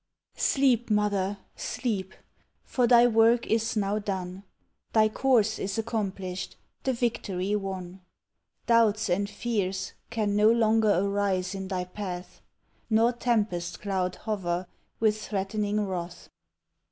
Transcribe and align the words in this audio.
Sleep, 0.37 0.89
mother, 0.89 1.37
sleep, 1.55 2.15
for 2.63 2.87
thy 2.87 3.05
work 3.05 3.45
is 3.45 3.75
now 3.77 3.99
done, 3.99 4.41
Thy 4.93 5.07
course 5.07 5.59
is 5.59 5.77
accomplished, 5.77 6.55
the 6.81 6.91
victory 6.91 7.55
won! 7.55 8.01
Doubts 8.65 9.11
and 9.11 9.29
fears 9.29 9.93
can 10.09 10.35
no 10.35 10.51
longer 10.51 10.89
arise 10.89 11.53
in 11.53 11.67
thy 11.67 11.83
path, 11.83 12.41
Nor 12.89 13.13
tempest 13.13 13.79
cloud 13.79 14.15
hover 14.25 14.65
with 14.99 15.21
threatening 15.21 15.85
wrath. 15.85 16.29